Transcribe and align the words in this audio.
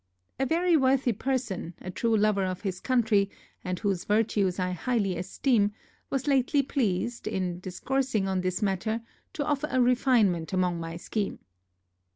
A 0.39 0.47
very 0.47 0.75
worthy 0.75 1.13
person, 1.13 1.75
a 1.79 1.91
true 1.91 2.17
lover 2.17 2.43
of 2.43 2.61
his 2.61 2.79
country, 2.79 3.29
and 3.63 3.77
whose 3.77 4.03
virtues 4.05 4.57
I 4.57 4.71
highly 4.71 5.15
esteem, 5.15 5.73
was 6.09 6.25
lately 6.27 6.63
pleased 6.63 7.27
in 7.27 7.59
discoursing 7.59 8.27
on 8.27 8.41
this 8.41 8.63
matter, 8.63 9.01
to 9.33 9.45
offer 9.45 9.67
a 9.69 9.79
refinement 9.79 10.53
upon 10.53 10.79
my 10.79 10.97
scheme. 10.97 11.37